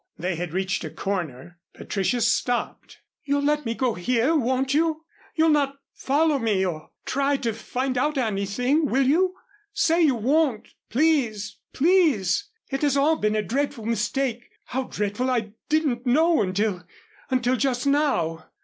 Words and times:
They 0.17 0.35
had 0.35 0.51
reached 0.51 0.83
a 0.83 0.89
corner. 0.89 1.59
Patricia 1.75 2.21
stopped. 2.21 3.01
"You'll 3.23 3.43
let 3.43 3.67
me 3.67 3.75
go 3.75 3.93
here, 3.93 4.35
won't 4.35 4.73
you? 4.73 5.05
You'll 5.35 5.51
not 5.51 5.77
follow 5.93 6.39
me 6.39 6.65
or 6.65 6.89
try 7.05 7.37
to 7.37 7.53
find 7.53 7.99
out 7.99 8.17
anything, 8.17 8.87
will 8.87 9.05
you? 9.05 9.35
Say 9.73 10.01
you 10.01 10.15
won't, 10.15 10.69
please, 10.89 11.57
please! 11.71 12.49
It 12.71 12.81
has 12.81 12.97
all 12.97 13.17
been 13.17 13.35
a 13.35 13.43
dreadful 13.43 13.85
mistake 13.85 14.49
how 14.65 14.85
dreadful 14.85 15.29
I 15.29 15.51
didn't 15.69 16.07
know 16.07 16.41
until 16.41 16.83
until 17.29 17.55
just 17.55 17.85
now. 17.85 18.45